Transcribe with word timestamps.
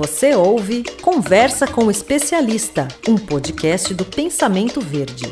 Você 0.00 0.34
ouve 0.34 0.82
Conversa 1.02 1.66
com 1.66 1.84
o 1.84 1.90
Especialista, 1.90 2.88
um 3.06 3.16
podcast 3.16 3.92
do 3.92 4.02
Pensamento 4.02 4.80
Verde. 4.80 5.30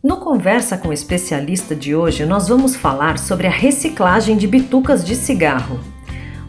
No 0.00 0.18
Conversa 0.18 0.78
com 0.78 0.90
o 0.90 0.92
Especialista 0.92 1.74
de 1.74 1.96
hoje, 1.96 2.24
nós 2.24 2.46
vamos 2.46 2.76
falar 2.76 3.18
sobre 3.18 3.48
a 3.48 3.50
reciclagem 3.50 4.36
de 4.36 4.46
bitucas 4.46 5.04
de 5.04 5.16
cigarro. 5.16 5.80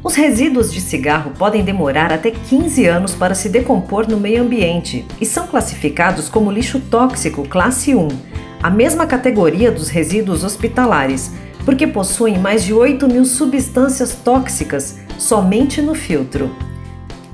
Os 0.04 0.14
resíduos 0.14 0.72
de 0.72 0.82
cigarro 0.82 1.32
podem 1.32 1.64
demorar 1.64 2.14
até 2.14 2.30
15 2.30 2.86
anos 2.86 3.16
para 3.16 3.34
se 3.34 3.50
decompor 3.50 4.08
no 4.08 4.20
meio 4.20 4.44
ambiente 4.44 5.04
e 5.20 5.26
são 5.26 5.48
classificados 5.48 6.30
como 6.30 6.52
lixo 6.52 6.80
tóxico 6.80 7.42
classe 7.50 7.96
1, 7.96 8.08
a 8.62 8.70
mesma 8.70 9.08
categoria 9.08 9.72
dos 9.72 9.90
resíduos 9.90 10.44
hospitalares, 10.44 11.32
porque 11.66 11.88
possuem 11.88 12.38
mais 12.38 12.64
de 12.64 12.72
8 12.72 13.08
mil 13.08 13.26
substâncias 13.26 14.14
tóxicas 14.14 15.07
somente 15.18 15.82
no 15.82 15.96
filtro. 15.96 16.56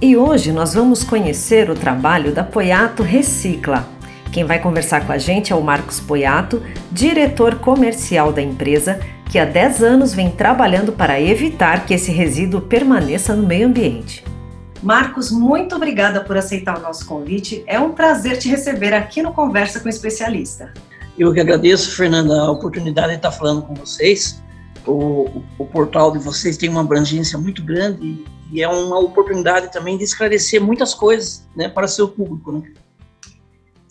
E 0.02 0.18
hoje 0.18 0.52
nós 0.52 0.74
vamos 0.74 1.04
conhecer 1.04 1.70
o 1.70 1.76
trabalho 1.76 2.34
da 2.34 2.44
Poiato 2.44 3.04
Recicla. 3.04 3.88
Quem 4.32 4.44
vai 4.44 4.60
conversar 4.60 5.06
com 5.06 5.12
a 5.12 5.18
gente 5.18 5.54
é 5.54 5.56
o 5.56 5.62
Marcos 5.62 6.00
Poiato, 6.00 6.62
diretor 6.92 7.56
comercial 7.56 8.34
da 8.34 8.42
empresa, 8.42 9.00
que 9.30 9.38
há 9.38 9.46
10 9.46 9.84
anos 9.84 10.14
vem 10.14 10.32
trabalhando 10.32 10.92
para 10.92 11.22
evitar 11.22 11.86
que 11.86 11.94
esse 11.94 12.12
resíduo 12.12 12.62
permaneça 12.62 13.36
no 13.36 13.46
meio 13.46 13.68
ambiente. 13.68 14.24
Marcos, 14.82 15.32
muito 15.32 15.76
obrigada 15.76 16.22
por 16.22 16.36
aceitar 16.36 16.78
o 16.78 16.82
nosso 16.82 17.06
convite. 17.06 17.64
É 17.66 17.80
um 17.80 17.94
prazer 17.94 18.38
te 18.38 18.50
receber 18.50 18.94
aqui 18.94 19.22
no 19.22 19.32
Conversa 19.32 19.80
com 19.80 19.86
o 19.86 19.90
Especialista. 19.90 20.74
Eu 21.18 21.32
que 21.32 21.40
agradeço, 21.40 21.96
Fernanda, 21.96 22.42
a 22.42 22.52
oportunidade 22.52 23.10
de 23.10 23.16
estar 23.16 23.32
falando 23.32 23.62
com 23.62 23.74
vocês 23.74 24.44
o, 24.86 25.44
o 25.58 25.66
portal 25.66 26.12
de 26.12 26.20
vocês 26.20 26.58
tem 26.58 26.70
uma 26.70 26.82
abrangência 26.82 27.38
muito 27.38 27.64
grande 27.64 28.24
e 28.52 28.62
é 28.62 28.68
uma 28.68 29.00
oportunidade 29.00 29.72
também 29.72 29.98
de 29.98 30.04
esclarecer 30.04 30.62
muitas 30.62 30.94
coisas 30.94 31.48
né, 31.56 31.70
para 31.70 31.88
seu 31.88 32.08
público. 32.08 32.52
Né? 32.52 32.74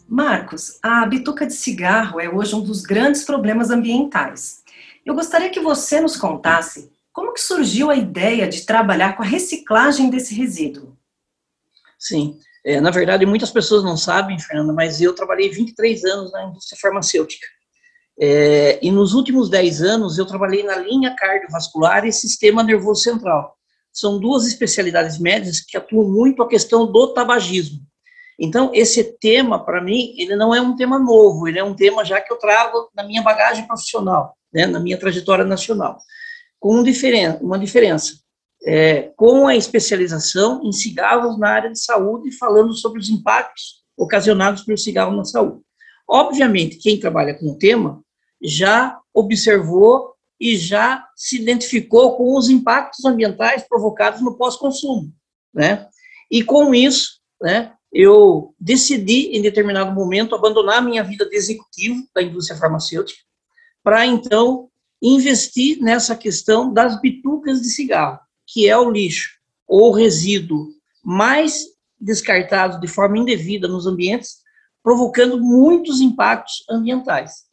Marcos, 0.09 0.79
a 0.83 1.05
bituca 1.07 1.47
de 1.47 1.55
cigarro 1.55 2.21
é 2.21 2.29
hoje 2.29 2.55
um 2.55 2.61
dos 2.61 2.83
grandes 2.83 3.25
problemas 3.25 3.71
ambientais. 3.71 4.63
Eu 5.05 5.15
gostaria 5.15 5.51
que 5.51 5.61
você 5.61 6.01
nos 6.01 6.17
contasse 6.17 6.93
como 7.13 7.33
que 7.33 7.41
surgiu 7.41 7.91
a 7.91 7.97
ideia 7.97 8.49
de 8.49 8.65
trabalhar 8.65 9.17
com 9.17 9.23
a 9.23 9.27
reciclagem 9.27 10.11
desse 10.11 10.35
resíduo. 10.35 10.97
Sim, 11.99 12.39
é, 12.65 12.81
na 12.81 12.91
verdade 12.91 13.27
muitas 13.27 13.51
pessoas 13.51 13.83
não 13.83 13.97
sabem, 13.97 14.39
Fernanda, 14.39 14.73
mas 14.73 15.01
eu 15.01 15.15
trabalhei 15.15 15.51
23 15.51 16.05
anos 16.05 16.33
na 16.33 16.45
indústria 16.45 16.79
farmacêutica. 16.81 17.47
É, 18.21 18.79
e 18.85 18.91
nos 18.91 19.15
últimos 19.15 19.49
10 19.49 19.83
anos 19.83 20.19
eu 20.19 20.27
trabalhei 20.27 20.63
na 20.63 20.77
linha 20.77 21.15
cardiovascular 21.17 22.05
e 22.05 22.13
sistema 22.13 22.63
nervoso 22.63 23.03
central. 23.03 23.57
São 23.93 24.19
duas 24.19 24.47
especialidades 24.47 25.19
médicas 25.19 25.61
que 25.61 25.77
atuam 25.77 26.09
muito 26.09 26.43
a 26.43 26.49
questão 26.49 26.91
do 26.91 27.13
tabagismo. 27.13 27.81
Então, 28.39 28.71
esse 28.73 29.05
tema, 29.19 29.63
para 29.63 29.83
mim, 29.83 30.15
ele 30.17 30.35
não 30.35 30.55
é 30.55 30.61
um 30.61 30.75
tema 30.75 30.99
novo, 30.99 31.47
ele 31.47 31.59
é 31.59 31.65
um 31.65 31.75
tema 31.75 32.05
já 32.05 32.21
que 32.21 32.33
eu 32.33 32.39
trago 32.39 32.91
na 32.95 33.05
minha 33.05 33.23
bagagem 33.23 33.67
profissional, 33.67 34.37
né, 34.53 34.67
na 34.67 34.81
minha 34.81 34.99
trajetória 34.99 35.45
nacional, 35.45 35.99
com 36.59 36.77
um 36.77 36.83
diferen 36.83 37.39
uma 37.41 37.59
diferença. 37.59 38.21
É, 38.65 39.11
com 39.17 39.49
a 39.49 39.57
especialização 39.57 40.63
em 40.63 40.71
cigarros 40.71 41.37
na 41.37 41.51
área 41.51 41.71
de 41.71 41.83
saúde, 41.83 42.31
falando 42.39 42.73
sobre 42.75 43.01
os 43.01 43.11
impactos 43.11 43.83
ocasionados 43.97 44.63
pelo 44.63 44.79
cigarro 44.79 45.17
na 45.17 45.25
saúde. 45.25 45.61
Obviamente, 46.15 46.77
quem 46.77 47.01
trabalha 47.01 47.33
com 47.33 47.53
o 47.53 47.57
tema 47.57 48.05
já 48.43 49.01
observou 49.15 50.13
e 50.39 50.59
já 50.59 51.09
se 51.17 51.41
identificou 51.41 52.19
com 52.19 52.37
os 52.37 52.51
impactos 52.51 53.03
ambientais 53.07 53.67
provocados 53.67 54.21
no 54.21 54.37
pós-consumo, 54.37 55.11
né? 55.55 55.89
E 56.31 56.45
com 56.45 56.75
isso, 56.75 57.19
né, 57.41 57.73
eu 57.91 58.55
decidi 58.61 59.31
em 59.35 59.41
determinado 59.41 59.91
momento 59.95 60.35
abandonar 60.35 60.85
minha 60.85 61.03
vida 61.03 61.27
de 61.27 61.35
executivo 61.35 62.07
da 62.15 62.23
indústria 62.23 62.59
farmacêutica 62.59 63.23
para 63.83 64.05
então 64.05 64.69
investir 65.01 65.81
nessa 65.81 66.15
questão 66.15 66.71
das 66.71 67.01
bitucas 67.01 67.63
de 67.63 67.71
cigarro, 67.71 68.21
que 68.47 68.69
é 68.69 68.77
o 68.77 68.91
lixo 68.91 69.31
ou 69.67 69.93
resíduo 69.93 70.69
mais 71.03 71.65
descartado 71.99 72.79
de 72.81 72.87
forma 72.87 73.17
indevida 73.17 73.67
nos 73.67 73.87
ambientes 73.87 74.42
provocando 74.83 75.41
muitos 75.41 76.01
impactos 76.01 76.65
ambientais. 76.69 77.45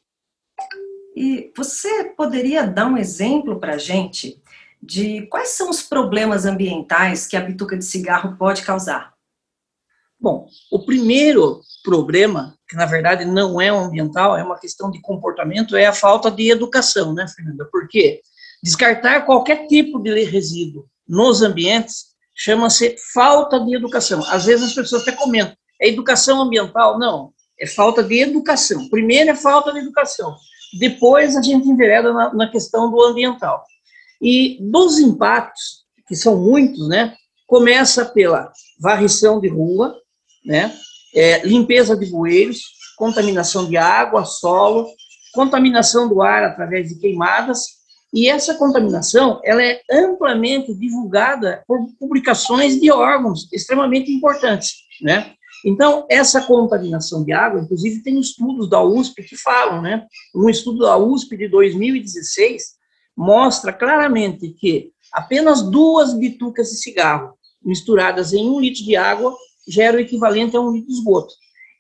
E 1.16 1.52
você 1.56 2.06
poderia 2.06 2.66
dar 2.66 2.88
um 2.88 2.98
exemplo 2.98 3.60
para 3.60 3.76
a 3.76 3.78
gente 3.78 4.42
de 4.82 5.28
quais 5.28 5.50
são 5.50 5.70
os 5.70 5.82
problemas 5.82 6.46
ambientais 6.46 7.28
que 7.28 7.36
a 7.36 7.42
bituca 7.42 7.78
de 7.78 7.84
cigarro 7.84 8.38
pode 8.38 8.64
causar? 8.64 9.14
Bom, 10.20 10.48
o 10.72 10.86
primeiro 10.86 11.62
problema, 11.84 12.58
que 12.68 12.76
na 12.76 12.86
verdade 12.86 13.26
não 13.26 13.60
é 13.60 13.70
ambiental, 13.70 14.38
é 14.38 14.44
uma 14.44 14.60
questão 14.60 14.92
de 14.92 15.02
comportamento, 15.02 15.78
é 15.78 15.86
a 15.86 15.94
falta 15.94 16.30
de 16.30 16.50
educação, 16.50 17.14
né, 17.14 17.26
Fernanda? 17.28 17.68
Porque 17.72 18.22
descartar 18.62 19.26
qualquer 19.26 19.68
tipo 19.68 20.00
de 20.00 20.24
resíduo 20.24 20.88
nos 21.08 21.42
ambientes 21.42 22.10
chama-se 22.36 22.96
falta 23.14 23.60
de 23.60 23.76
educação. 23.76 24.24
Às 24.28 24.46
vezes 24.46 24.68
as 24.68 24.74
pessoas 24.74 25.02
até 25.02 25.14
comentam, 25.14 25.56
é 25.82 25.88
educação 25.88 26.42
ambiental? 26.42 26.98
Não, 26.98 27.32
é 27.60 27.68
falta 27.68 28.04
de 28.04 28.20
educação. 28.20 28.90
Primeiro 28.90 29.32
é 29.32 29.36
falta 29.36 29.72
de 29.72 29.80
educação, 29.80 30.36
depois 30.80 31.36
a 31.36 31.42
gente 31.42 31.68
envereda 31.68 32.14
na, 32.14 32.34
na 32.34 32.48
questão 32.50 32.92
do 32.92 33.02
ambiental. 33.04 33.64
E 34.22 34.58
dos 34.62 35.00
impactos, 35.00 35.86
que 36.08 36.16
são 36.16 36.38
muitos, 36.38 36.88
né, 36.88 37.16
começa 37.48 38.06
pela 38.06 38.52
varrição 38.80 39.40
de 39.40 39.48
rua, 39.48 39.96
né, 40.46 40.76
é, 41.16 41.46
limpeza 41.46 41.96
de 41.96 42.06
bueiros, 42.08 42.62
contaminação 42.98 43.68
de 43.68 43.78
água, 43.78 44.26
solo, 44.26 44.88
contaminação 45.34 46.08
do 46.08 46.22
ar 46.22 46.44
através 46.44 46.90
de 46.90 47.00
queimadas, 47.00 47.80
e 48.14 48.28
essa 48.28 48.56
contaminação 48.56 49.40
ela 49.44 49.64
é 49.64 49.82
amplamente 49.92 50.74
divulgada 50.74 51.64
por 51.68 51.80
publicações 52.00 52.80
de 52.80 52.92
órgãos 52.92 53.48
extremamente 53.54 54.12
importantes, 54.12 54.74
né? 55.02 55.34
Então, 55.66 56.06
essa 56.10 56.42
contaminação 56.42 57.24
de 57.24 57.34
água, 57.34 57.62
inclusive 57.62 58.02
tem 58.02 58.20
estudos 58.20 58.70
da 58.70 58.82
USP 58.82 59.24
que 59.24 59.36
falam, 59.36 59.82
né? 59.82 60.06
Um 60.34 60.50
estudo 60.50 60.80
da 60.80 60.98
USP 60.98 61.36
de 61.38 61.48
2016 61.48 62.78
mostra 63.16 63.74
claramente 63.74 64.50
que 64.50 64.92
apenas 65.12 65.62
duas 65.62 66.14
bitucas 66.14 66.70
de 66.70 66.78
cigarro 66.78 67.34
misturadas 67.62 68.32
em 68.32 68.50
um 68.50 68.60
litro 68.60 68.84
de 68.84 68.96
água 68.96 69.36
geram 69.68 69.98
o 69.98 70.02
equivalente 70.02 70.56
a 70.56 70.62
um 70.62 70.72
litro 70.72 70.88
de 70.88 70.94
esgoto. 70.94 71.34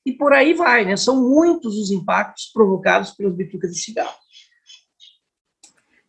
E 0.05 0.11
por 0.11 0.33
aí 0.33 0.53
vai, 0.53 0.85
né? 0.85 0.97
São 0.97 1.21
muitos 1.21 1.77
os 1.77 1.91
impactos 1.91 2.49
provocados 2.53 3.11
pelas 3.11 3.33
bitucas 3.33 3.71
de 3.71 3.79
cigarro. 3.79 4.15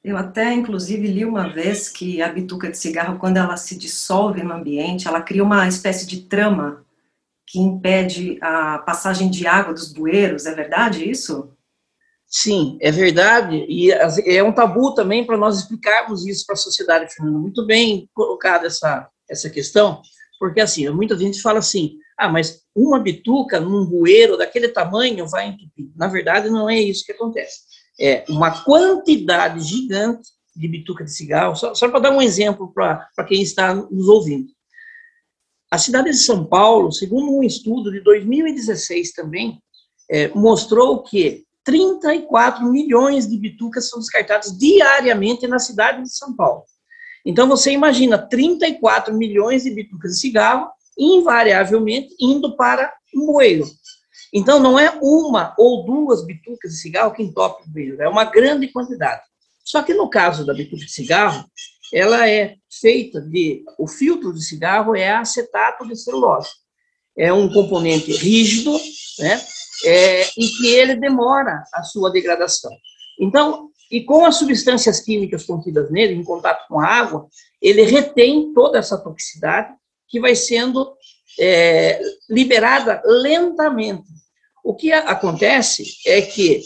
Eu 0.02 0.16
até, 0.16 0.52
inclusive, 0.54 1.06
li 1.06 1.24
uma 1.24 1.48
vez 1.48 1.88
que 1.88 2.22
a 2.22 2.32
bituca 2.32 2.70
de 2.70 2.78
cigarro, 2.78 3.18
quando 3.18 3.36
ela 3.36 3.56
se 3.56 3.76
dissolve 3.76 4.42
no 4.42 4.54
ambiente, 4.54 5.06
ela 5.06 5.20
cria 5.20 5.44
uma 5.44 5.68
espécie 5.68 6.06
de 6.06 6.22
trama 6.22 6.84
que 7.50 7.58
impede 7.58 8.38
a 8.40 8.78
passagem 8.78 9.28
de 9.28 9.46
água 9.46 9.74
dos 9.74 9.92
bueiros, 9.92 10.46
é 10.46 10.54
verdade 10.54 11.08
isso? 11.08 11.52
Sim, 12.24 12.78
é 12.80 12.92
verdade, 12.92 13.66
e 13.68 13.90
é 13.90 14.40
um 14.40 14.52
tabu 14.52 14.94
também 14.94 15.26
para 15.26 15.36
nós 15.36 15.58
explicarmos 15.58 16.24
isso 16.24 16.46
para 16.46 16.54
a 16.54 16.56
sociedade, 16.56 17.12
Fernando. 17.12 17.40
Muito 17.40 17.66
bem 17.66 18.08
colocada 18.14 18.68
essa, 18.68 19.08
essa 19.28 19.50
questão, 19.50 20.00
porque 20.38 20.60
assim, 20.60 20.88
muita 20.90 21.18
gente 21.18 21.42
fala 21.42 21.58
assim, 21.58 21.96
ah, 22.16 22.28
mas 22.28 22.62
uma 22.72 23.00
bituca 23.00 23.58
num 23.58 23.84
bueiro 23.84 24.36
daquele 24.36 24.68
tamanho 24.68 25.26
vai 25.26 25.48
entupir. 25.48 25.90
Na 25.96 26.06
verdade, 26.06 26.48
não 26.48 26.70
é 26.70 26.78
isso 26.78 27.04
que 27.04 27.12
acontece. 27.12 27.62
É 27.98 28.24
uma 28.28 28.62
quantidade 28.62 29.60
gigante 29.60 30.28
de 30.54 30.68
bituca 30.68 31.02
de 31.02 31.12
cigarro, 31.12 31.56
só, 31.56 31.74
só 31.74 31.88
para 31.88 31.98
dar 31.98 32.12
um 32.12 32.22
exemplo 32.22 32.72
para 32.72 33.24
quem 33.26 33.42
está 33.42 33.74
nos 33.74 34.06
ouvindo. 34.06 34.48
A 35.70 35.78
cidade 35.78 36.10
de 36.10 36.16
São 36.16 36.44
Paulo, 36.44 36.90
segundo 36.90 37.30
um 37.30 37.42
estudo 37.42 37.92
de 37.92 38.00
2016 38.00 39.12
também, 39.12 39.62
é, 40.10 40.28
mostrou 40.28 41.02
que 41.02 41.44
34 41.64 42.64
milhões 42.64 43.28
de 43.28 43.36
bitucas 43.38 43.88
são 43.88 44.00
descartadas 44.00 44.56
diariamente 44.58 45.46
na 45.46 45.60
cidade 45.60 46.02
de 46.02 46.12
São 46.12 46.34
Paulo. 46.34 46.64
Então 47.24 47.48
você 47.48 47.70
imagina 47.70 48.18
34 48.18 49.14
milhões 49.14 49.62
de 49.62 49.70
bitucas 49.70 50.14
de 50.14 50.20
cigarro 50.20 50.68
invariavelmente 50.98 52.16
indo 52.20 52.56
para 52.56 52.92
um 53.14 53.26
bueiro. 53.26 53.66
Então 54.32 54.58
não 54.58 54.78
é 54.78 54.98
uma 55.02 55.54
ou 55.56 55.84
duas 55.84 56.24
bitucas 56.24 56.72
de 56.72 56.78
cigarro 56.78 57.12
que 57.12 57.22
entope 57.22 57.64
o 57.64 57.70
bueiro, 57.70 58.02
é 58.02 58.08
uma 58.08 58.24
grande 58.24 58.68
quantidade. 58.68 59.22
Só 59.62 59.82
que 59.82 59.94
no 59.94 60.08
caso 60.08 60.44
da 60.44 60.54
bituca 60.54 60.84
de 60.84 60.90
cigarro, 60.90 61.44
ela 61.92 62.28
é 62.28 62.56
feita 62.70 63.20
de, 63.20 63.64
o 63.78 63.86
filtro 63.86 64.32
de 64.32 64.42
cigarro 64.44 64.94
é 64.94 65.10
acetato 65.10 65.86
de 65.86 65.96
celulose. 65.96 66.50
É 67.16 67.32
um 67.32 67.52
componente 67.52 68.12
rígido, 68.12 68.78
né, 69.18 69.40
é, 69.84 70.22
e 70.38 70.48
que 70.48 70.68
ele 70.68 70.94
demora 70.94 71.62
a 71.74 71.82
sua 71.82 72.10
degradação. 72.10 72.70
Então, 73.18 73.70
E 73.90 74.04
com 74.04 74.24
as 74.24 74.36
substâncias 74.36 75.00
químicas 75.00 75.44
contidas 75.44 75.90
nele, 75.90 76.14
em 76.14 76.22
contato 76.22 76.66
com 76.68 76.78
a 76.78 76.86
água, 76.86 77.26
ele 77.60 77.82
retém 77.82 78.52
toda 78.54 78.78
essa 78.78 78.96
toxicidade 78.96 79.74
que 80.08 80.20
vai 80.20 80.36
sendo 80.36 80.94
é, 81.38 82.00
liberada 82.28 83.02
lentamente. 83.04 84.08
O 84.62 84.74
que 84.74 84.92
acontece 84.92 85.84
é 86.06 86.22
que 86.22 86.62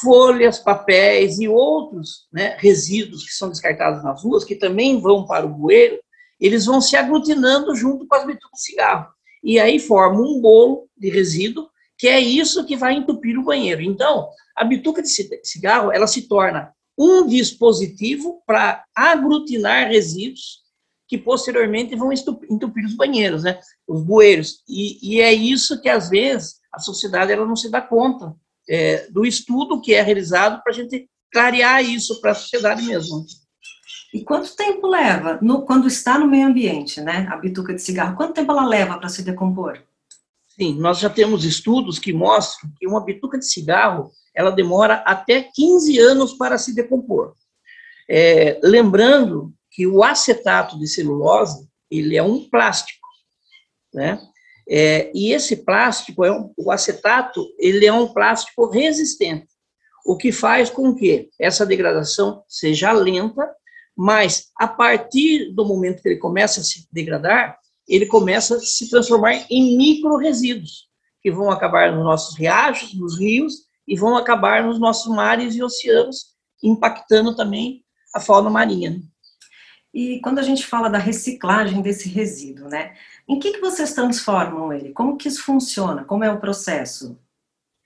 folhas, 0.00 0.58
papéis 0.58 1.38
e 1.38 1.48
outros 1.48 2.26
né, 2.32 2.56
resíduos 2.58 3.24
que 3.24 3.32
são 3.32 3.48
descartados 3.48 4.02
nas 4.02 4.22
ruas, 4.22 4.44
que 4.44 4.56
também 4.56 5.00
vão 5.00 5.24
para 5.26 5.46
o 5.46 5.54
bueiro, 5.54 5.98
eles 6.40 6.66
vão 6.66 6.80
se 6.80 6.96
aglutinando 6.96 7.74
junto 7.74 8.06
com 8.06 8.14
as 8.14 8.26
bitucas 8.26 8.58
de 8.58 8.64
cigarro. 8.64 9.08
E 9.42 9.58
aí 9.58 9.78
forma 9.78 10.20
um 10.20 10.40
bolo 10.40 10.88
de 10.96 11.08
resíduo, 11.08 11.68
que 11.96 12.08
é 12.08 12.18
isso 12.18 12.66
que 12.66 12.76
vai 12.76 12.94
entupir 12.94 13.38
o 13.38 13.44
banheiro. 13.44 13.80
Então, 13.80 14.28
a 14.54 14.64
bituca 14.64 15.00
de 15.00 15.08
cigarro, 15.44 15.92
ela 15.92 16.06
se 16.06 16.22
torna 16.28 16.72
um 16.98 17.26
dispositivo 17.26 18.42
para 18.46 18.84
aglutinar 18.94 19.88
resíduos 19.88 20.64
que 21.08 21.16
posteriormente 21.16 21.94
vão 21.94 22.12
entupir 22.12 22.84
os 22.84 22.94
banheiros, 22.94 23.44
né, 23.44 23.60
os 23.86 24.02
bueiros. 24.02 24.62
E, 24.68 25.14
e 25.14 25.20
é 25.20 25.32
isso 25.32 25.80
que, 25.80 25.88
às 25.88 26.10
vezes, 26.10 26.56
a 26.72 26.80
sociedade 26.80 27.30
ela 27.30 27.46
não 27.46 27.54
se 27.54 27.70
dá 27.70 27.80
conta 27.80 28.34
é, 28.68 29.06
do 29.10 29.24
estudo 29.24 29.80
que 29.80 29.94
é 29.94 30.02
realizado 30.02 30.62
para 30.62 30.72
a 30.72 30.74
gente 30.74 31.08
clarear 31.32 31.84
isso 31.84 32.20
para 32.20 32.32
a 32.32 32.34
sociedade 32.34 32.82
mesmo. 32.82 33.24
E 34.12 34.24
quanto 34.24 34.54
tempo 34.56 34.86
leva, 34.86 35.38
no, 35.42 35.66
quando 35.66 35.86
está 35.86 36.18
no 36.18 36.26
meio 36.26 36.46
ambiente, 36.46 37.00
né, 37.00 37.26
a 37.30 37.36
bituca 37.36 37.74
de 37.74 37.82
cigarro, 37.82 38.16
quanto 38.16 38.34
tempo 38.34 38.50
ela 38.52 38.66
leva 38.66 38.98
para 38.98 39.08
se 39.08 39.22
decompor? 39.22 39.82
Sim, 40.48 40.78
nós 40.78 40.98
já 40.98 41.10
temos 41.10 41.44
estudos 41.44 41.98
que 41.98 42.12
mostram 42.12 42.70
que 42.78 42.86
uma 42.86 43.04
bituca 43.04 43.38
de 43.38 43.44
cigarro, 43.44 44.10
ela 44.34 44.50
demora 44.50 45.02
até 45.06 45.42
15 45.54 45.98
anos 45.98 46.32
para 46.32 46.56
se 46.56 46.74
decompor. 46.74 47.34
É, 48.08 48.58
lembrando 48.62 49.52
que 49.70 49.86
o 49.86 50.02
acetato 50.02 50.78
de 50.78 50.86
celulose, 50.86 51.68
ele 51.90 52.16
é 52.16 52.22
um 52.22 52.48
plástico, 52.48 53.06
né? 53.92 54.18
É, 54.68 55.10
e 55.14 55.32
esse 55.32 55.56
plástico, 55.56 56.24
é 56.24 56.32
um, 56.32 56.52
o 56.56 56.72
acetato, 56.72 57.46
ele 57.58 57.86
é 57.86 57.92
um 57.92 58.08
plástico 58.08 58.68
resistente, 58.68 59.46
o 60.04 60.16
que 60.16 60.32
faz 60.32 60.70
com 60.70 60.94
que 60.94 61.28
essa 61.38 61.64
degradação 61.64 62.42
seja 62.48 62.92
lenta 62.92 63.48
mas 63.96 64.50
a 64.58 64.68
partir 64.68 65.50
do 65.54 65.64
momento 65.64 66.02
que 66.02 66.08
ele 66.10 66.18
começa 66.18 66.60
a 66.60 66.64
se 66.64 66.86
degradar, 66.92 67.58
ele 67.88 68.04
começa 68.04 68.56
a 68.56 68.60
se 68.60 68.90
transformar 68.90 69.46
em 69.48 69.76
micro-resíduos, 69.76 70.86
que 71.22 71.30
vão 71.30 71.50
acabar 71.50 71.92
nos 71.92 72.04
nossos 72.04 72.36
riachos, 72.36 72.94
nos 72.94 73.18
rios, 73.18 73.54
e 73.88 73.96
vão 73.96 74.16
acabar 74.16 74.64
nos 74.64 74.78
nossos 74.78 75.06
mares 75.14 75.54
e 75.54 75.62
oceanos, 75.62 76.34
impactando 76.62 77.34
também 77.34 77.82
a 78.14 78.20
fauna 78.20 78.50
marinha. 78.50 79.00
E 79.96 80.20
quando 80.20 80.38
a 80.38 80.42
gente 80.42 80.66
fala 80.66 80.90
da 80.90 80.98
reciclagem 80.98 81.80
desse 81.80 82.06
resíduo, 82.06 82.68
né? 82.68 82.94
Em 83.26 83.38
que, 83.38 83.52
que 83.52 83.60
vocês 83.60 83.94
transformam 83.94 84.70
ele? 84.70 84.92
Como 84.92 85.16
que 85.16 85.26
isso 85.26 85.42
funciona? 85.42 86.04
Como 86.04 86.22
é 86.22 86.30
o 86.30 86.38
processo? 86.38 87.18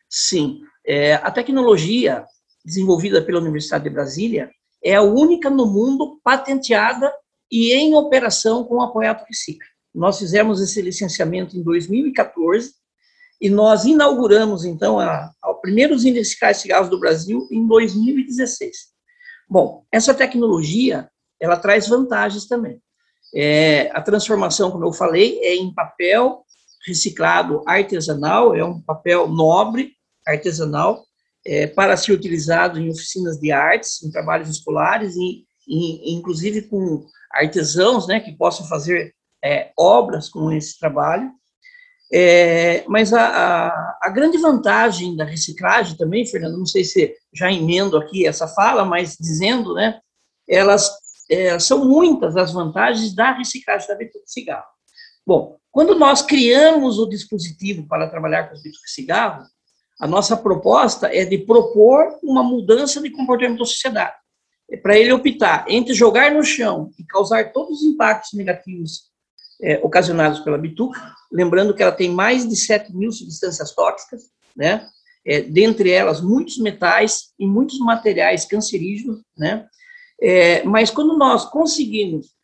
Sim, 0.09 0.63
é, 0.85 1.15
a 1.15 1.31
tecnologia 1.31 2.27
desenvolvida 2.65 3.23
pela 3.23 3.41
Universidade 3.41 3.85
de 3.85 3.91
Brasília, 3.91 4.51
é 4.83 4.95
a 4.95 5.03
única 5.03 5.49
no 5.51 5.67
mundo 5.67 6.21
patenteada 6.23 7.13
e 7.51 7.73
em 7.73 7.95
operação 7.95 8.65
com 8.65 8.77
o 8.77 8.83
Apoiato 8.83 9.25
Recicla. 9.25 9.67
Nós 9.95 10.19
fizemos 10.19 10.61
esse 10.61 10.81
licenciamento 10.81 11.57
em 11.57 11.63
2014 11.63 12.73
e 13.41 13.49
nós 13.49 13.85
inauguramos, 13.85 14.65
então, 14.65 15.01
a, 15.01 15.33
a 15.43 15.55
primeiro 15.55 15.95
usina 15.95 16.21
de 16.21 16.55
cigarros 16.55 16.91
do 16.91 17.01
Brasil 17.01 17.49
em 17.51 17.67
2016. 17.67 18.91
Bom, 19.49 19.85
essa 19.91 20.15
tecnologia, 20.15 21.10
ela 21.41 21.57
traz 21.57 21.89
vantagens 21.89 22.47
também. 22.47 22.81
É, 23.35 23.91
a 23.93 24.03
transformação, 24.03 24.71
como 24.71 24.85
eu 24.85 24.93
falei, 24.93 25.39
é 25.41 25.55
em 25.55 25.73
papel 25.73 26.45
reciclado 26.87 27.63
artesanal, 27.67 28.55
é 28.55 28.65
um 28.65 28.81
papel 28.81 29.29
nobre, 29.29 29.93
artesanal, 30.27 31.05
é, 31.47 31.67
para 31.67 31.97
ser 31.97 32.13
utilizado 32.13 32.79
em 32.79 32.91
oficinas 32.91 33.39
de 33.39 33.53
artes, 33.53 34.03
em 34.03 34.11
trabalhos 34.11 34.49
escolares, 34.49 35.15
e, 35.17 35.45
e 35.67 36.15
inclusive 36.15 36.63
com 36.63 37.07
artesãos, 37.33 38.07
né, 38.07 38.21
que 38.21 38.33
possam 38.33 38.67
fazer 38.67 39.15
é, 39.43 39.71
obras 39.79 40.29
com 40.29 40.51
esse 40.53 40.79
trabalho. 40.79 41.31
É, 42.13 42.85
mas 42.89 43.13
a, 43.13 43.23
a, 43.23 43.99
a, 44.03 44.11
grande 44.11 44.37
vantagem 44.37 45.15
da 45.17 45.25
reciclagem 45.25 45.97
também, 45.97 46.27
Fernando, 46.27 46.59
não 46.59 46.67
sei 46.67 46.83
se 46.83 47.15
já 47.33 47.53
emendo 47.53 47.97
aqui 47.97 48.27
essa 48.27 48.49
fala, 48.49 48.85
mas 48.85 49.17
dizendo, 49.19 49.75
né, 49.75 50.01
elas 50.49 50.91
é, 51.31 51.59
são 51.59 51.85
muitas 51.85 52.37
as 52.37 52.53
vantagens 52.53 53.15
da 53.15 53.33
reciclagem 53.33 53.87
da 53.87 53.95
bituca 53.95 54.25
de 54.25 54.33
cigarro. 54.33 54.67
Bom, 55.25 55.57
quando 55.71 55.95
nós 55.95 56.23
criamos 56.23 56.99
o 56.99 57.07
dispositivo 57.07 57.87
para 57.87 58.09
trabalhar 58.09 58.49
com 58.49 58.55
as 58.55 58.63
bitucas 58.63 58.89
de 58.89 58.95
cigarro, 58.95 59.45
a 60.01 60.07
nossa 60.07 60.37
proposta 60.37 61.15
é 61.15 61.25
de 61.25 61.39
propor 61.39 62.19
uma 62.23 62.43
mudança 62.43 63.01
de 63.01 63.11
comportamento 63.11 63.59
da 63.59 63.65
sociedade. 63.65 64.17
É 64.69 64.77
para 64.77 64.99
ele 64.99 65.13
optar 65.13 65.67
entre 65.69 65.95
jogar 65.95 66.33
no 66.33 66.43
chão 66.43 66.91
e 66.99 67.05
causar 67.05 67.53
todos 67.53 67.81
os 67.81 67.85
impactos 67.85 68.33
negativos 68.33 69.11
é, 69.63 69.79
ocasionados 69.83 70.41
pela 70.41 70.59
bituca, 70.59 71.15
lembrando 71.31 71.75
que 71.75 71.83
ela 71.83 71.93
tem 71.93 72.09
mais 72.09 72.49
de 72.49 72.57
7 72.57 72.95
mil 72.97 73.13
substâncias 73.13 73.75
tóxicas, 73.75 74.23
né? 74.57 74.89
É, 75.25 75.43
dentre 75.43 75.91
elas 75.91 76.23
muitos 76.23 76.57
metais 76.57 77.35
e 77.39 77.47
muitos 77.47 77.79
materiais 77.79 78.47
cancerígenos, 78.47 79.21
né? 79.37 79.69
É, 80.23 80.63
mas 80.65 80.91
quando 80.91 81.17
nós 81.17 81.45
conseguimos 81.47 82.35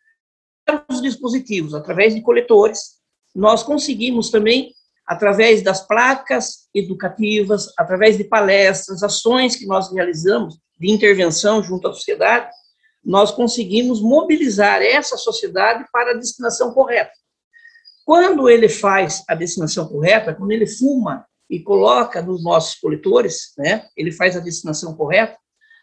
os 0.89 1.01
dispositivos 1.01 1.73
através 1.73 2.13
de 2.13 2.21
coletores, 2.21 2.97
nós 3.35 3.63
conseguimos 3.63 4.29
também 4.29 4.73
através 5.05 5.61
das 5.61 5.87
placas 5.87 6.67
educativas, 6.73 7.71
através 7.77 8.17
de 8.17 8.25
palestras, 8.25 9.01
ações 9.03 9.55
que 9.55 9.65
nós 9.65 9.91
realizamos 9.93 10.59
de 10.77 10.91
intervenção 10.91 11.63
junto 11.63 11.87
à 11.87 11.93
sociedade, 11.93 12.49
nós 13.03 13.31
conseguimos 13.31 14.01
mobilizar 14.01 14.81
essa 14.81 15.15
sociedade 15.15 15.85
para 15.93 16.11
a 16.11 16.15
destinação 16.15 16.73
correta. 16.73 17.13
Quando 18.05 18.49
ele 18.49 18.67
faz 18.67 19.23
a 19.29 19.35
destinação 19.35 19.87
correta, 19.87 20.35
quando 20.35 20.51
ele 20.51 20.67
fuma 20.67 21.25
e 21.49 21.61
coloca 21.61 22.21
nos 22.21 22.43
nossos 22.43 22.75
coletores, 22.75 23.53
né, 23.57 23.87
ele 23.95 24.11
faz 24.11 24.35
a 24.35 24.41
destinação 24.41 24.93
correta, 24.93 25.37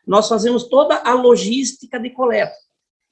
nós 0.06 0.28
fazemos 0.28 0.64
toda 0.68 0.96
a 0.96 1.14
logística 1.14 1.98
de 1.98 2.10
coleta. 2.10 2.54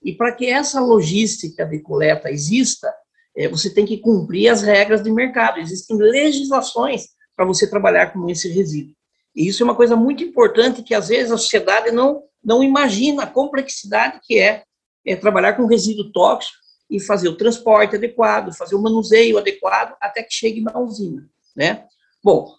E 0.02 0.12
para 0.12 0.32
que 0.32 0.46
essa 0.46 0.80
logística 0.80 1.64
de 1.64 1.80
coleta 1.80 2.30
exista, 2.30 2.92
é, 3.36 3.48
você 3.48 3.72
tem 3.72 3.86
que 3.86 3.98
cumprir 3.98 4.48
as 4.48 4.62
regras 4.62 5.02
de 5.02 5.10
mercado. 5.10 5.58
Existem 5.58 5.96
legislações 5.96 7.08
para 7.36 7.44
você 7.44 7.68
trabalhar 7.68 8.12
com 8.12 8.28
esse 8.28 8.48
resíduo. 8.48 8.94
E 9.34 9.48
isso 9.48 9.62
é 9.62 9.64
uma 9.64 9.74
coisa 9.74 9.96
muito 9.96 10.22
importante 10.22 10.82
que, 10.82 10.94
às 10.94 11.08
vezes, 11.08 11.32
a 11.32 11.38
sociedade 11.38 11.90
não, 11.90 12.22
não 12.44 12.62
imagina 12.62 13.22
a 13.22 13.30
complexidade 13.30 14.20
que 14.22 14.38
é, 14.38 14.62
é 15.06 15.16
trabalhar 15.16 15.54
com 15.54 15.66
resíduo 15.66 16.12
tóxico 16.12 16.56
e 16.90 17.00
fazer 17.00 17.28
o 17.28 17.36
transporte 17.36 17.96
adequado, 17.96 18.54
fazer 18.54 18.74
o 18.74 18.82
manuseio 18.82 19.38
adequado 19.38 19.96
até 20.00 20.22
que 20.22 20.34
chegue 20.34 20.60
na 20.60 20.78
usina, 20.78 21.26
né? 21.56 21.86
Bom, 22.22 22.54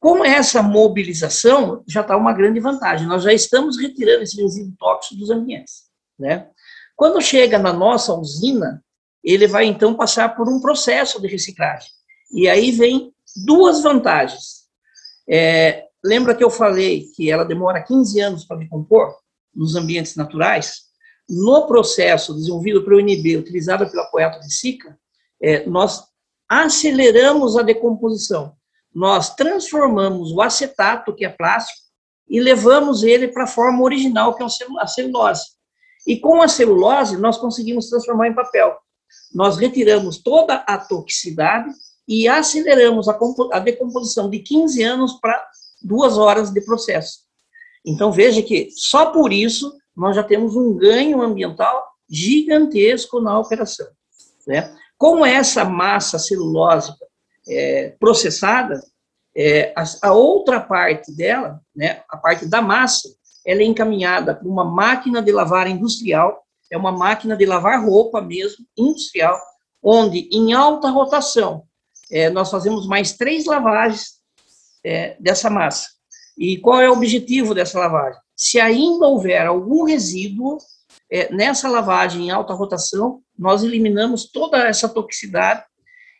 com 0.00 0.24
essa 0.24 0.62
mobilização, 0.62 1.82
já 1.86 2.02
está 2.02 2.16
uma 2.16 2.32
grande 2.32 2.60
vantagem. 2.60 3.06
Nós 3.06 3.24
já 3.24 3.32
estamos 3.32 3.76
retirando 3.76 4.22
esse 4.22 4.40
resíduo 4.40 4.74
tóxico 4.78 5.16
dos 5.16 5.30
ambientes, 5.30 5.84
né? 6.18 6.48
Quando 6.96 7.20
chega 7.20 7.58
na 7.58 7.72
nossa 7.72 8.12
usina, 8.12 8.82
ele 9.22 9.46
vai 9.46 9.66
então 9.66 9.94
passar 9.94 10.36
por 10.36 10.48
um 10.48 10.60
processo 10.60 11.20
de 11.20 11.28
reciclagem. 11.28 11.90
E 12.32 12.48
aí 12.48 12.70
vem 12.70 13.12
duas 13.44 13.82
vantagens. 13.82 14.66
É, 15.28 15.86
lembra 16.04 16.34
que 16.34 16.42
eu 16.42 16.50
falei 16.50 17.06
que 17.14 17.30
ela 17.30 17.44
demora 17.44 17.82
15 17.82 18.20
anos 18.20 18.44
para 18.44 18.58
decompor 18.58 19.16
nos 19.54 19.76
ambientes 19.76 20.16
naturais? 20.16 20.88
No 21.28 21.66
processo 21.66 22.34
desenvolvido 22.34 22.82
pelo 22.82 22.98
UNB, 22.98 23.36
utilizado 23.36 23.88
pela 23.88 24.06
Poeta 24.06 24.40
de 24.40 24.52
Sica, 24.52 24.98
é, 25.40 25.66
nós 25.66 26.04
aceleramos 26.48 27.56
a 27.56 27.62
decomposição. 27.62 28.57
Nós 28.98 29.34
transformamos 29.34 30.32
o 30.32 30.42
acetato, 30.42 31.14
que 31.14 31.24
é 31.24 31.28
plástico, 31.28 31.80
e 32.28 32.40
levamos 32.40 33.02
ele 33.02 33.28
para 33.28 33.44
a 33.44 33.48
forma 33.48 33.82
original, 33.82 34.34
que 34.34 34.42
é 34.42 34.46
a 34.80 34.86
celulose. 34.86 35.44
E 36.06 36.18
com 36.18 36.42
a 36.42 36.48
celulose, 36.48 37.16
nós 37.16 37.38
conseguimos 37.38 37.88
transformar 37.88 38.28
em 38.28 38.34
papel 38.34 38.76
nós 39.34 39.56
retiramos 39.56 40.18
toda 40.18 40.56
a 40.66 40.78
toxicidade 40.78 41.70
e 42.06 42.26
aceleramos 42.26 43.08
a, 43.08 43.18
a 43.52 43.58
decomposição 43.58 44.30
de 44.30 44.38
15 44.40 44.82
anos 44.82 45.12
para 45.20 45.46
duas 45.82 46.16
horas 46.16 46.50
de 46.50 46.60
processo. 46.60 47.20
Então, 47.84 48.10
veja 48.10 48.42
que 48.42 48.70
só 48.72 49.06
por 49.06 49.32
isso 49.32 49.72
nós 49.96 50.16
já 50.16 50.22
temos 50.22 50.56
um 50.56 50.76
ganho 50.76 51.22
ambiental 51.22 51.84
gigantesco 52.08 53.20
na 53.20 53.38
operação. 53.38 53.86
Né? 54.46 54.74
Com 54.96 55.24
essa 55.24 55.64
massa 55.64 56.18
celulósica 56.18 57.06
é, 57.48 57.94
processada, 57.98 58.80
é, 59.36 59.72
a, 59.76 59.84
a, 60.08 60.12
outra 60.12 60.60
parte 60.60 61.14
dela, 61.14 61.60
né, 61.74 62.02
a 62.10 62.16
parte 62.16 62.46
da 62.46 62.60
massa, 62.60 63.08
ela 63.46 63.62
é 63.62 63.64
encaminhada 63.64 64.34
para 64.34 64.48
uma 64.48 64.64
máquina 64.64 65.22
de 65.22 65.32
lavar 65.32 65.68
industrial, 65.68 66.44
é 66.70 66.76
uma 66.76 66.92
máquina 66.92 67.36
de 67.36 67.46
lavar 67.46 67.84
roupa 67.84 68.20
mesmo, 68.20 68.64
industrial, 68.76 69.38
onde 69.82 70.28
em 70.32 70.52
alta 70.52 70.90
rotação 70.90 71.64
é, 72.10 72.28
nós 72.30 72.50
fazemos 72.50 72.86
mais 72.86 73.12
três 73.12 73.46
lavagens 73.46 74.18
é, 74.84 75.16
dessa 75.20 75.48
massa. 75.48 75.88
E 76.36 76.58
qual 76.58 76.80
é 76.80 76.88
o 76.88 76.92
objetivo 76.92 77.54
dessa 77.54 77.78
lavagem? 77.78 78.20
Se 78.36 78.60
ainda 78.60 79.06
houver 79.06 79.46
algum 79.46 79.84
resíduo 79.84 80.58
é, 81.10 81.32
nessa 81.32 81.68
lavagem 81.68 82.26
em 82.26 82.30
alta 82.30 82.54
rotação, 82.54 83.20
nós 83.36 83.62
eliminamos 83.62 84.30
toda 84.30 84.58
essa 84.66 84.88
toxicidade 84.88 85.64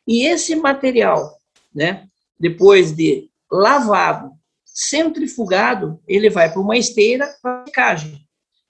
e 0.09 0.27
esse 0.27 0.57
material, 0.57 1.37
né, 1.75 2.07
depois 2.41 2.97
de 2.97 3.29
lavado, 3.53 4.33
centrifugado, 4.65 6.01
ele 6.09 6.31
vai 6.31 6.51
para 6.51 6.63
uma 6.63 6.79
esteira 6.79 7.29
para 7.43 7.67
secagem. 7.67 8.19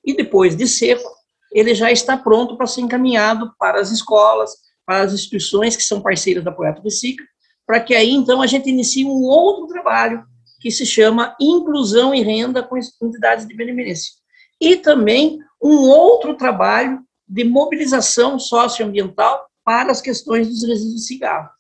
E 0.05 0.17
depois 0.17 0.57
de 0.57 0.67
seco, 0.67 1.09
ele 1.53 1.77
já 1.77 1.93
está 1.93 2.17
pronto 2.17 2.57
para 2.57 2.67
ser 2.67 2.81
encaminhado 2.81 3.53
para 3.57 3.81
as 3.81 3.93
escolas, 3.93 4.51
para 4.85 5.03
as 5.03 5.13
instituições 5.13 5.77
que 5.77 5.85
são 5.85 6.01
parceiras 6.01 6.43
da 6.43 6.51
Projeto 6.51 6.83
Recicla, 6.83 7.25
para 7.65 7.79
que 7.81 7.95
aí, 7.95 8.11
então, 8.11 8.43
a 8.43 8.47
gente 8.47 8.69
inicie 8.69 9.05
um 9.05 9.23
outro 9.23 9.69
trabalho 9.69 10.25
que 10.61 10.73
se 10.73 10.85
chama 10.85 11.37
Inclusão 11.41 12.13
e 12.13 12.23
Renda 12.23 12.65
com 12.65 12.77
Entidades 12.77 13.47
de 13.47 13.55
Benemerência. 13.55 14.13
E 14.61 14.75
também 14.75 15.39
um 15.63 15.89
outro 15.89 16.37
trabalho 16.37 17.01
de 17.29 17.45
mobilização 17.45 18.41
socioambiental 18.41 19.47
para 19.69 19.93
as 19.93 20.01
questões 20.01 20.49
dos 20.49 20.67
resíduos 20.67 20.95
de 20.95 21.07
cigarro. 21.07 21.51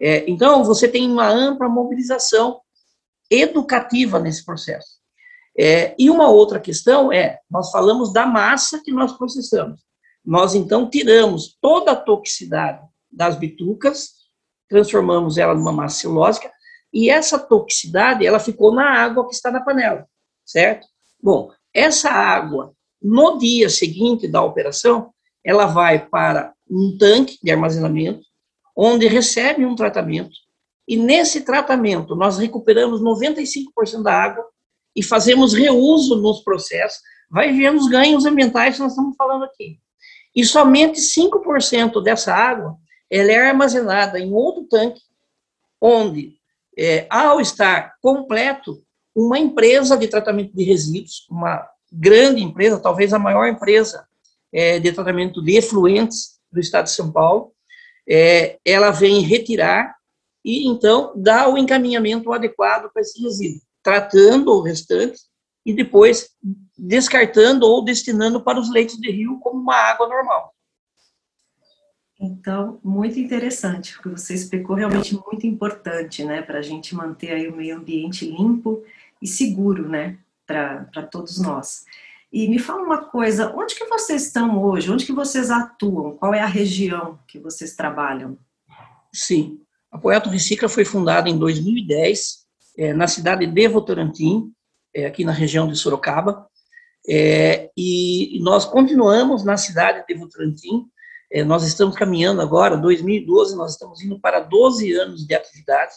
É, 0.00 0.24
então, 0.26 0.64
você 0.64 0.88
tem 0.88 1.06
uma 1.06 1.28
ampla 1.28 1.68
mobilização 1.68 2.62
educativa 3.30 4.18
nesse 4.18 4.42
processo. 4.42 4.88
É, 5.58 5.94
e 5.98 6.08
uma 6.08 6.30
outra 6.30 6.58
questão 6.58 7.12
é, 7.12 7.38
nós 7.50 7.70
falamos 7.70 8.10
da 8.10 8.24
massa 8.24 8.80
que 8.82 8.90
nós 8.90 9.12
processamos. 9.12 9.82
Nós, 10.24 10.54
então, 10.54 10.88
tiramos 10.88 11.58
toda 11.60 11.92
a 11.92 11.96
toxicidade 11.96 12.82
das 13.12 13.36
bitucas, 13.36 14.12
transformamos 14.66 15.36
ela 15.36 15.54
numa 15.54 15.70
massa 15.70 16.00
celulósica, 16.00 16.50
e 16.90 17.10
essa 17.10 17.38
toxicidade, 17.38 18.26
ela 18.26 18.40
ficou 18.40 18.72
na 18.74 18.98
água 18.98 19.28
que 19.28 19.34
está 19.34 19.50
na 19.50 19.60
panela, 19.60 20.08
certo? 20.42 20.86
Bom, 21.22 21.50
essa 21.74 22.08
água, 22.08 22.72
no 23.02 23.36
dia 23.36 23.68
seguinte 23.68 24.26
da 24.26 24.42
operação, 24.42 25.12
ela 25.44 25.66
vai 25.66 26.08
para 26.08 26.54
um 26.70 26.96
tanque 26.98 27.38
de 27.42 27.50
armazenamento, 27.50 28.26
onde 28.76 29.06
recebe 29.06 29.64
um 29.64 29.74
tratamento, 29.74 30.34
e 30.86 30.96
nesse 30.96 31.42
tratamento 31.42 32.16
nós 32.16 32.38
recuperamos 32.38 33.02
95% 33.02 34.02
da 34.02 34.14
água 34.14 34.44
e 34.96 35.02
fazemos 35.02 35.52
reuso 35.52 36.16
nos 36.16 36.40
processos, 36.40 37.00
vai 37.30 37.52
ver 37.52 37.74
os 37.74 37.88
ganhos 37.88 38.24
ambientais 38.24 38.76
que 38.76 38.82
nós 38.82 38.92
estamos 38.92 39.14
falando 39.16 39.44
aqui. 39.44 39.78
E 40.34 40.44
somente 40.44 40.98
5% 40.98 42.02
dessa 42.02 42.34
água 42.34 42.76
ela 43.10 43.30
é 43.30 43.48
armazenada 43.48 44.18
em 44.18 44.32
outro 44.32 44.64
tanque, 44.64 45.00
onde, 45.80 46.36
é, 46.76 47.06
ao 47.10 47.40
estar 47.40 47.94
completo, 48.00 48.82
uma 49.14 49.38
empresa 49.38 49.96
de 49.96 50.08
tratamento 50.08 50.54
de 50.54 50.62
resíduos, 50.62 51.26
uma 51.30 51.66
grande 51.90 52.42
empresa, 52.42 52.78
talvez 52.78 53.12
a 53.12 53.18
maior 53.18 53.46
empresa 53.48 54.06
é, 54.52 54.78
de 54.78 54.92
tratamento 54.92 55.42
de 55.42 55.56
efluentes 55.56 56.37
do 56.50 56.60
estado 56.60 56.84
de 56.84 56.92
São 56.92 57.12
Paulo, 57.12 57.52
é, 58.08 58.58
ela 58.64 58.90
vem 58.90 59.20
retirar 59.20 59.94
e, 60.44 60.66
então, 60.66 61.12
dá 61.16 61.48
o 61.48 61.58
encaminhamento 61.58 62.32
adequado 62.32 62.90
para 62.92 63.02
esse 63.02 63.22
resíduo 63.22 63.68
tratando 63.88 64.52
o 64.52 64.60
restante 64.60 65.18
e 65.64 65.72
depois 65.72 66.28
descartando 66.76 67.66
ou 67.66 67.82
destinando 67.82 68.42
para 68.42 68.60
os 68.60 68.70
leitos 68.70 68.96
de 68.96 69.10
rio 69.10 69.38
como 69.40 69.58
uma 69.60 69.74
água 69.74 70.06
normal. 70.06 70.54
Então, 72.20 72.78
muito 72.84 73.18
interessante, 73.18 73.94
porque 73.94 74.10
você 74.10 74.34
explicou 74.34 74.76
realmente 74.76 75.14
muito 75.14 75.46
importante, 75.46 76.22
né, 76.22 76.42
para 76.42 76.58
a 76.58 76.62
gente 76.62 76.94
manter 76.94 77.32
aí 77.32 77.48
o 77.48 77.56
meio 77.56 77.76
ambiente 77.76 78.28
limpo 78.28 78.84
e 79.22 79.26
seguro, 79.26 79.88
né, 79.88 80.18
para 80.46 81.02
todos 81.10 81.40
nós. 81.40 81.84
E 82.30 82.46
me 82.46 82.58
fala 82.58 82.82
uma 82.82 83.04
coisa, 83.06 83.54
onde 83.56 83.74
que 83.74 83.86
vocês 83.86 84.26
estão 84.26 84.62
hoje? 84.62 84.90
Onde 84.90 85.06
que 85.06 85.12
vocês 85.12 85.50
atuam? 85.50 86.16
Qual 86.16 86.34
é 86.34 86.40
a 86.40 86.46
região 86.46 87.18
que 87.26 87.38
vocês 87.38 87.74
trabalham? 87.74 88.38
Sim, 89.12 89.60
a 89.90 89.96
Poeto 89.96 90.28
Recicla 90.28 90.68
foi 90.68 90.84
fundada 90.84 91.28
em 91.28 91.38
2010 91.38 92.46
é, 92.76 92.92
na 92.92 93.08
cidade 93.08 93.46
de 93.46 93.68
Votorantim, 93.68 94.52
é, 94.94 95.06
aqui 95.06 95.24
na 95.24 95.32
região 95.32 95.66
de 95.66 95.76
Sorocaba, 95.76 96.46
é, 97.08 97.70
e 97.76 98.38
nós 98.42 98.66
continuamos 98.66 99.42
na 99.44 99.56
cidade 99.56 100.04
de 100.06 100.14
Votorantim, 100.14 100.86
é, 101.32 101.42
nós 101.42 101.64
estamos 101.64 101.96
caminhando 101.96 102.42
agora, 102.42 102.76
2012, 102.76 103.56
nós 103.56 103.72
estamos 103.72 104.02
indo 104.02 104.20
para 104.20 104.40
12 104.40 104.92
anos 104.92 105.26
de 105.26 105.34
atividade, 105.34 105.94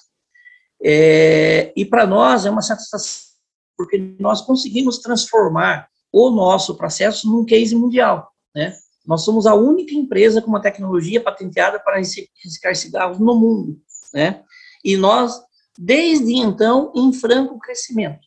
é, 0.83 1.73
e 1.75 1.85
para 1.85 2.07
nós 2.07 2.45
é 2.45 2.49
uma 2.49 2.61
satisfação, 2.61 3.31
porque 3.77 4.15
nós 4.17 4.41
conseguimos 4.41 4.99
transformar 4.99 5.87
o 6.11 6.29
nosso 6.29 6.75
processo 6.75 7.29
num 7.29 7.45
case 7.45 7.75
mundial, 7.75 8.31
né? 8.55 8.75
Nós 9.05 9.23
somos 9.23 9.47
a 9.47 9.55
única 9.55 9.95
empresa 9.95 10.41
com 10.41 10.49
uma 10.49 10.61
tecnologia 10.61 11.21
patenteada 11.21 11.79
para 11.79 11.97
reciclar 11.97 12.75
cigarros 12.75 13.19
no 13.19 13.35
mundo, 13.35 13.79
né? 14.13 14.43
E 14.83 14.95
nós 14.95 15.41
desde 15.77 16.35
então 16.35 16.91
em 16.95 17.11
franco 17.13 17.57
crescimento. 17.57 18.19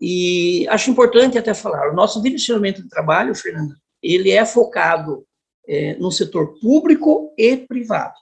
E 0.00 0.66
acho 0.68 0.90
importante 0.90 1.38
até 1.38 1.54
falar, 1.54 1.90
o 1.90 1.94
nosso 1.94 2.20
direcionamento 2.20 2.82
de 2.82 2.88
trabalho, 2.88 3.34
Fernanda, 3.34 3.76
ele 4.02 4.30
é 4.30 4.44
focado 4.44 5.24
é, 5.66 5.94
no 5.94 6.10
setor 6.10 6.58
público 6.58 7.32
e 7.38 7.56
privado. 7.56 8.14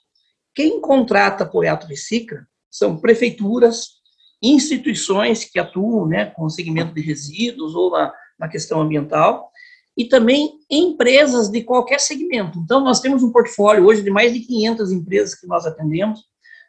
Quem 0.54 0.80
contrata 0.80 1.46
Poiato 1.46 1.86
Recicla 1.86 2.46
são 2.70 2.98
prefeituras, 2.98 4.00
instituições 4.42 5.44
que 5.44 5.58
atuam 5.58 6.06
né, 6.06 6.26
com 6.26 6.44
o 6.44 6.50
segmento 6.50 6.94
de 6.94 7.00
resíduos 7.00 7.74
ou 7.74 7.90
na, 7.90 8.12
na 8.40 8.48
questão 8.48 8.80
ambiental, 8.80 9.50
e 9.96 10.06
também 10.06 10.54
empresas 10.70 11.50
de 11.50 11.62
qualquer 11.62 12.00
segmento. 12.00 12.58
Então, 12.58 12.80
nós 12.80 13.00
temos 13.00 13.22
um 13.22 13.30
portfólio 13.30 13.84
hoje 13.84 14.02
de 14.02 14.10
mais 14.10 14.32
de 14.32 14.40
500 14.40 14.92
empresas 14.92 15.34
que 15.34 15.46
nós 15.46 15.66
atendemos, 15.66 16.20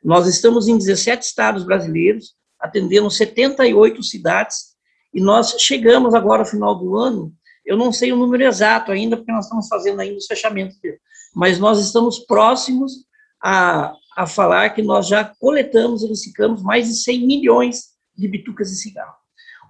nós 0.04 0.28
estamos 0.28 0.68
em 0.68 0.78
17 0.78 1.26
estados 1.26 1.64
brasileiros, 1.64 2.34
atendendo 2.60 3.10
78 3.10 4.04
cidades, 4.04 4.72
e 5.14 5.22
nós 5.22 5.56
chegamos 5.60 6.14
agora 6.14 6.42
ao 6.42 6.48
final 6.48 6.76
do 6.76 6.98
ano, 6.98 7.34
eu 7.66 7.78
não 7.78 7.94
sei 7.94 8.12
o 8.12 8.18
número 8.18 8.44
exato 8.44 8.92
ainda, 8.92 9.16
porque 9.16 9.32
nós 9.32 9.46
estamos 9.46 9.68
fazendo 9.68 10.00
ainda 10.00 10.18
os 10.18 10.26
fechamentos, 10.26 10.78
mas 11.34 11.60
nós 11.60 11.80
estamos 11.80 12.20
próximos 12.20 13.06
a, 13.42 13.94
a 14.18 14.28
falar 14.28 14.72
que 14.72 14.82
nós 14.82 15.08
já 15.08 15.24
coletamos 15.24 16.04
e 16.04 16.08
reciclamos 16.08 16.62
mais 16.62 16.88
de 16.88 16.96
100 16.96 17.26
milhões 17.26 17.92
de 18.18 18.28
bitucas 18.28 18.70
de 18.70 18.76
cigarro. 18.78 19.21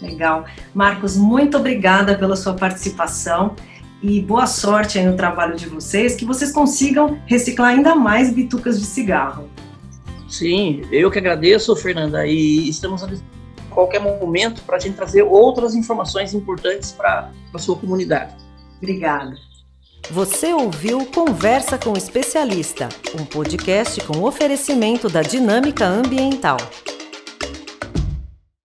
Legal. 0.00 0.44
Marcos, 0.74 1.16
muito 1.16 1.56
obrigada 1.56 2.16
pela 2.16 2.36
sua 2.36 2.54
participação 2.54 3.54
e 4.02 4.20
boa 4.20 4.46
sorte 4.46 4.98
aí 4.98 5.06
no 5.06 5.16
trabalho 5.16 5.56
de 5.56 5.68
vocês, 5.68 6.14
que 6.14 6.24
vocês 6.24 6.52
consigam 6.52 7.18
reciclar 7.26 7.70
ainda 7.70 7.94
mais 7.94 8.32
bitucas 8.32 8.78
de 8.78 8.86
cigarro. 8.86 9.48
Sim, 10.28 10.82
eu 10.90 11.10
que 11.10 11.18
agradeço, 11.18 11.74
Fernanda, 11.76 12.26
e 12.26 12.68
estamos 12.68 13.02
a 13.02 13.08
qualquer 13.70 14.00
momento 14.00 14.62
para 14.62 14.76
a 14.76 14.78
gente 14.78 14.96
trazer 14.96 15.22
outras 15.22 15.74
informações 15.74 16.34
importantes 16.34 16.92
para 16.92 17.30
a 17.54 17.58
sua 17.58 17.76
comunidade. 17.76 18.34
Obrigada. 18.78 19.34
Você 20.10 20.52
ouviu 20.52 21.04
Conversa 21.06 21.76
com 21.78 21.90
o 21.90 21.98
Especialista, 21.98 22.88
um 23.18 23.24
podcast 23.24 24.00
com 24.02 24.22
oferecimento 24.22 25.08
da 25.08 25.22
Dinâmica 25.22 25.84
Ambiental. 25.84 26.58